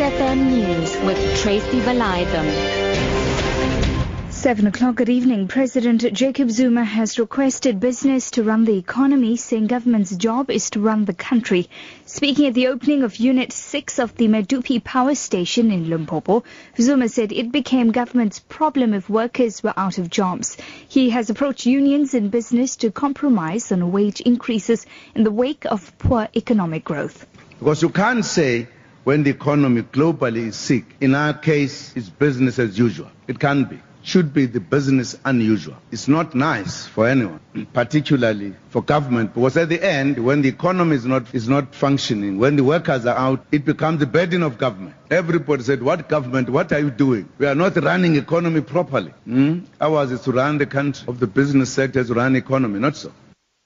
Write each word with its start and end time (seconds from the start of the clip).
FM 0.00 0.48
News 0.52 0.96
with 1.04 1.42
Tracy 1.42 1.78
Valaydham. 1.80 2.48
Seven 4.30 4.66
o'clock 4.66 4.98
at 5.02 5.10
evening. 5.10 5.46
President 5.46 6.10
Jacob 6.14 6.50
Zuma 6.50 6.84
has 6.84 7.18
requested 7.18 7.80
business 7.80 8.30
to 8.30 8.42
run 8.42 8.64
the 8.64 8.78
economy, 8.78 9.36
saying 9.36 9.66
government's 9.66 10.16
job 10.16 10.48
is 10.48 10.70
to 10.70 10.80
run 10.80 11.04
the 11.04 11.12
country. 11.12 11.68
Speaking 12.06 12.46
at 12.46 12.54
the 12.54 12.68
opening 12.68 13.02
of 13.02 13.16
Unit 13.16 13.52
6 13.52 13.98
of 13.98 14.16
the 14.16 14.26
Medupi 14.28 14.82
power 14.82 15.14
station 15.14 15.70
in 15.70 15.90
Limpopo, 15.90 16.44
Zuma 16.80 17.10
said 17.10 17.30
it 17.30 17.52
became 17.52 17.92
government's 17.92 18.38
problem 18.38 18.94
if 18.94 19.10
workers 19.10 19.62
were 19.62 19.74
out 19.76 19.98
of 19.98 20.08
jobs. 20.08 20.56
He 20.88 21.10
has 21.10 21.28
approached 21.28 21.66
unions 21.66 22.14
and 22.14 22.30
business 22.30 22.76
to 22.76 22.90
compromise 22.90 23.70
on 23.70 23.92
wage 23.92 24.22
increases 24.22 24.86
in 25.14 25.24
the 25.24 25.30
wake 25.30 25.66
of 25.66 25.92
poor 25.98 26.26
economic 26.34 26.84
growth. 26.84 27.26
Because 27.58 27.82
you 27.82 27.90
can't 27.90 28.24
say 28.24 28.66
when 29.10 29.24
the 29.24 29.30
economy 29.30 29.82
globally 29.82 30.46
is 30.46 30.54
sick, 30.54 30.84
in 31.00 31.16
our 31.16 31.34
case, 31.34 31.92
it's 31.96 32.08
business 32.08 32.60
as 32.60 32.78
usual. 32.78 33.10
It 33.26 33.40
can't 33.40 33.68
be 33.68 33.80
should 34.04 34.32
be 34.32 34.46
the 34.46 34.60
business 34.60 35.18
unusual. 35.24 35.76
It's 35.90 36.06
not 36.06 36.32
nice 36.36 36.86
for 36.86 37.08
anyone, 37.08 37.40
particularly 37.72 38.54
for 38.68 38.82
government, 38.82 39.34
because 39.34 39.56
at 39.56 39.68
the 39.68 39.82
end, 39.84 40.16
when 40.24 40.42
the 40.42 40.48
economy 40.48 40.94
is 40.94 41.04
not, 41.04 41.34
is 41.34 41.48
not 41.48 41.74
functioning, 41.74 42.38
when 42.38 42.54
the 42.54 42.62
workers 42.62 43.04
are 43.04 43.16
out, 43.16 43.44
it 43.50 43.64
becomes 43.64 43.98
the 43.98 44.06
burden 44.06 44.44
of 44.44 44.58
government. 44.58 44.94
Everybody 45.10 45.64
said, 45.64 45.82
what 45.82 46.08
government, 46.08 46.48
what 46.48 46.72
are 46.72 46.78
you 46.78 46.90
doing? 46.92 47.28
We 47.36 47.46
are 47.46 47.56
not 47.56 47.74
running 47.82 48.14
economy 48.14 48.60
properly. 48.60 49.10
Hmm? 49.24 49.64
Ours 49.80 50.12
is 50.12 50.20
to 50.20 50.30
run 50.30 50.58
the 50.58 50.66
country, 50.66 51.04
of 51.08 51.18
the 51.18 51.26
business 51.26 51.70
sector 51.70 52.04
to 52.04 52.14
run 52.14 52.36
economy, 52.36 52.78
not 52.78 52.94
so. 52.94 53.12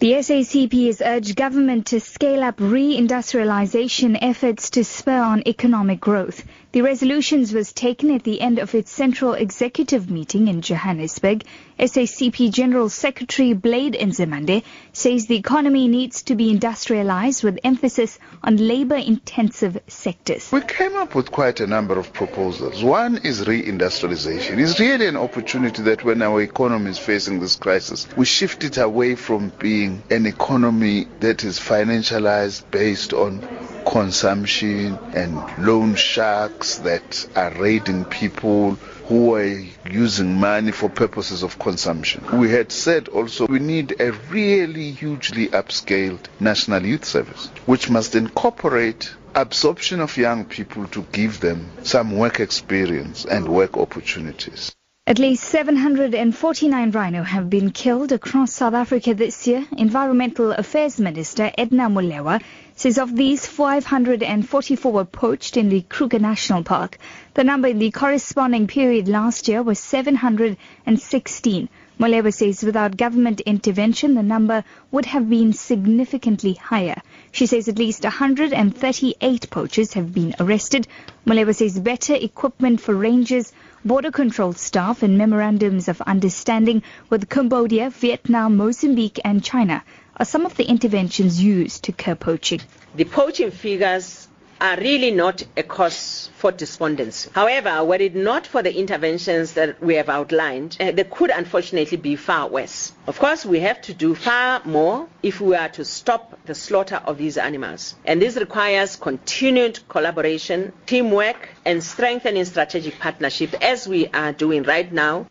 The 0.00 0.12
SACP 0.12 0.86
has 0.86 1.02
urged 1.02 1.36
government 1.36 1.88
to 1.88 2.00
scale 2.00 2.42
up 2.42 2.54
re-industrialization 2.58 4.16
efforts 4.16 4.70
to 4.70 4.82
spur 4.82 5.20
on 5.20 5.42
economic 5.46 6.00
growth. 6.00 6.42
The 6.72 6.82
resolutions 6.82 7.52
was 7.52 7.72
taken 7.72 8.12
at 8.12 8.22
the 8.22 8.40
end 8.40 8.60
of 8.60 8.76
its 8.76 8.92
central 8.92 9.32
executive 9.32 10.08
meeting 10.08 10.46
in 10.46 10.62
Johannesburg. 10.62 11.42
SACP 11.80 12.52
General 12.52 12.88
Secretary 12.88 13.54
Blade 13.54 13.94
Nzimande 13.94 14.62
says 14.92 15.26
the 15.26 15.34
economy 15.34 15.88
needs 15.88 16.22
to 16.22 16.36
be 16.36 16.48
industrialized 16.48 17.42
with 17.42 17.58
emphasis 17.64 18.20
on 18.44 18.56
labor-intensive 18.56 19.80
sectors. 19.88 20.52
We 20.52 20.60
came 20.60 20.94
up 20.94 21.16
with 21.16 21.32
quite 21.32 21.58
a 21.58 21.66
number 21.66 21.98
of 21.98 22.12
proposals. 22.12 22.84
One 22.84 23.16
is 23.16 23.48
re-industrialization. 23.48 24.60
It's 24.60 24.78
really 24.78 25.08
an 25.08 25.16
opportunity 25.16 25.82
that 25.82 26.04
when 26.04 26.22
our 26.22 26.40
economy 26.40 26.90
is 26.90 26.98
facing 27.00 27.40
this 27.40 27.56
crisis, 27.56 28.06
we 28.16 28.26
shift 28.26 28.62
it 28.62 28.78
away 28.78 29.16
from 29.16 29.50
being 29.58 30.04
an 30.08 30.24
economy 30.24 31.08
that 31.18 31.42
is 31.42 31.58
financialized 31.58 32.62
based 32.70 33.12
on 33.12 33.40
consumption 33.84 34.98
and 35.14 35.66
loan 35.66 35.94
sharks 35.94 36.78
that 36.78 37.28
are 37.36 37.52
raiding 37.58 38.04
people 38.04 38.72
who 39.10 39.34
are 39.34 39.60
using 39.90 40.36
money 40.36 40.70
for 40.70 40.88
purposes 40.88 41.42
of 41.42 41.58
consumption. 41.58 42.24
We 42.38 42.50
had 42.50 42.70
said 42.70 43.08
also 43.08 43.46
we 43.46 43.58
need 43.58 44.00
a 44.00 44.12
really 44.30 44.92
hugely 44.92 45.48
upscaled 45.48 46.20
national 46.38 46.86
youth 46.86 47.04
service, 47.04 47.48
which 47.66 47.90
must 47.90 48.14
incorporate 48.14 49.12
absorption 49.34 50.00
of 50.00 50.16
young 50.16 50.44
people 50.44 50.86
to 50.88 51.02
give 51.12 51.40
them 51.40 51.70
some 51.82 52.16
work 52.16 52.40
experience 52.40 53.24
and 53.24 53.48
work 53.48 53.76
opportunities. 53.76 54.72
At 55.10 55.18
least 55.18 55.42
749 55.42 56.92
rhino 56.92 57.24
have 57.24 57.50
been 57.50 57.72
killed 57.72 58.12
across 58.12 58.52
South 58.52 58.74
Africa 58.74 59.12
this 59.12 59.44
year. 59.44 59.66
Environmental 59.76 60.52
Affairs 60.52 61.00
Minister 61.00 61.50
Edna 61.58 61.90
Molewa 61.90 62.40
says 62.76 62.96
of 62.96 63.16
these, 63.16 63.44
544 63.44 64.92
were 64.92 65.04
poached 65.04 65.56
in 65.56 65.68
the 65.68 65.80
Kruger 65.80 66.20
National 66.20 66.62
Park. 66.62 66.96
The 67.34 67.42
number 67.42 67.66
in 67.66 67.80
the 67.80 67.90
corresponding 67.90 68.68
period 68.68 69.08
last 69.08 69.48
year 69.48 69.64
was 69.64 69.80
716. 69.80 71.68
Molewa 71.98 72.32
says 72.32 72.62
without 72.62 72.96
government 72.96 73.40
intervention, 73.40 74.14
the 74.14 74.22
number 74.22 74.62
would 74.92 75.06
have 75.06 75.28
been 75.28 75.52
significantly 75.52 76.54
higher. 76.54 77.02
She 77.32 77.46
says 77.46 77.66
at 77.66 77.78
least 77.78 78.04
138 78.04 79.50
poachers 79.50 79.92
have 79.94 80.14
been 80.14 80.36
arrested. 80.38 80.86
Molewa 81.26 81.52
says 81.52 81.80
better 81.80 82.14
equipment 82.14 82.80
for 82.80 82.94
rangers 82.94 83.52
border 83.84 84.10
control 84.10 84.52
staff 84.52 85.02
and 85.02 85.16
memorandums 85.16 85.88
of 85.88 86.00
understanding 86.02 86.82
with 87.08 87.28
Cambodia, 87.28 87.90
Vietnam, 87.90 88.56
Mozambique 88.56 89.20
and 89.24 89.42
China 89.42 89.82
are 90.16 90.26
some 90.26 90.44
of 90.44 90.56
the 90.56 90.64
interventions 90.64 91.42
used 91.42 91.84
to 91.84 91.92
curb 91.92 92.20
poaching. 92.20 92.60
The 92.94 93.04
poaching 93.04 93.50
figures 93.50 94.28
are 94.60 94.76
really 94.76 95.10
not 95.10 95.42
a 95.56 95.62
cause 95.62 96.30
for 96.36 96.52
despondency. 96.52 97.30
However, 97.34 97.84
were 97.84 97.96
it 97.96 98.14
not 98.14 98.46
for 98.46 98.62
the 98.62 98.76
interventions 98.76 99.52
that 99.54 99.82
we 99.82 99.94
have 99.94 100.08
outlined, 100.08 100.76
uh, 100.80 100.90
they 100.92 101.04
could 101.04 101.30
unfortunately 101.30 101.96
be 101.96 102.16
far 102.16 102.48
worse. 102.48 102.92
Of 103.06 103.18
course, 103.18 103.46
we 103.46 103.60
have 103.60 103.80
to 103.82 103.94
do 103.94 104.14
far 104.14 104.62
more 104.64 105.08
if 105.22 105.40
we 105.40 105.56
are 105.56 105.68
to 105.70 105.84
stop 105.84 106.38
the 106.46 106.54
slaughter 106.54 107.00
of 107.04 107.18
these 107.18 107.38
animals. 107.38 107.94
And 108.04 108.20
this 108.20 108.36
requires 108.36 108.96
continued 108.96 109.80
collaboration, 109.88 110.72
teamwork, 110.86 111.48
and 111.64 111.82
strengthening 111.82 112.44
strategic 112.44 112.98
partnership 112.98 113.54
as 113.62 113.88
we 113.88 114.08
are 114.08 114.32
doing 114.32 114.62
right 114.64 114.90
now. 114.92 115.26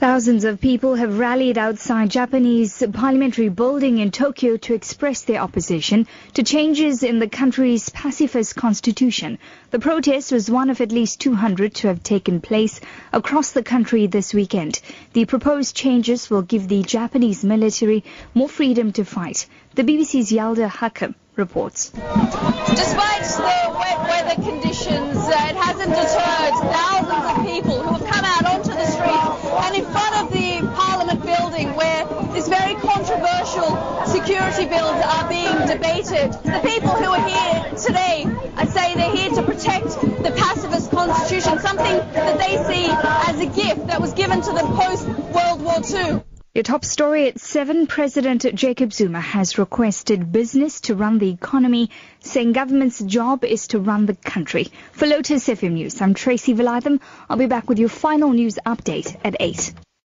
Thousands 0.00 0.46
of 0.46 0.62
people 0.62 0.94
have 0.94 1.18
rallied 1.18 1.58
outside 1.58 2.08
Japanese 2.08 2.82
parliamentary 2.94 3.50
building 3.50 3.98
in 3.98 4.10
Tokyo 4.10 4.56
to 4.56 4.72
express 4.72 5.20
their 5.20 5.42
opposition 5.42 6.06
to 6.32 6.42
changes 6.42 7.02
in 7.02 7.18
the 7.18 7.28
country's 7.28 7.90
pacifist 7.90 8.56
constitution. 8.56 9.38
The 9.72 9.78
protest 9.78 10.32
was 10.32 10.50
one 10.50 10.70
of 10.70 10.80
at 10.80 10.90
least 10.90 11.20
200 11.20 11.74
to 11.74 11.88
have 11.88 12.02
taken 12.02 12.40
place 12.40 12.80
across 13.12 13.50
the 13.50 13.62
country 13.62 14.06
this 14.06 14.32
weekend. 14.32 14.80
The 15.12 15.26
proposed 15.26 15.76
changes 15.76 16.30
will 16.30 16.40
give 16.40 16.66
the 16.66 16.82
Japanese 16.82 17.44
military 17.44 18.02
more 18.32 18.48
freedom 18.48 18.92
to 18.92 19.04
fight. 19.04 19.46
The 19.74 19.84
BBC's 19.84 20.32
Yalda 20.32 20.70
Hakim 20.70 21.14
reports. 21.36 21.90
Despite 22.70 23.26
Your 46.52 46.62
top 46.62 46.84
story 46.84 47.28
at 47.28 47.40
7, 47.40 47.86
President 47.86 48.44
Jacob 48.54 48.92
Zuma 48.92 49.20
has 49.20 49.56
requested 49.56 50.30
business 50.30 50.82
to 50.82 50.94
run 50.94 51.18
the 51.18 51.30
economy, 51.30 51.88
saying 52.18 52.52
government's 52.52 52.98
job 52.98 53.44
is 53.44 53.68
to 53.68 53.78
run 53.78 54.04
the 54.04 54.14
country. 54.14 54.66
For 54.92 55.06
Lotus 55.06 55.48
FM 55.48 55.72
News, 55.72 56.02
I'm 56.02 56.12
Tracy 56.12 56.54
Valaydham. 56.54 57.00
I'll 57.30 57.38
be 57.38 57.46
back 57.46 57.68
with 57.68 57.78
your 57.78 57.88
final 57.88 58.30
news 58.30 58.58
update 58.66 59.16
at 59.24 59.36
8. 59.40 59.72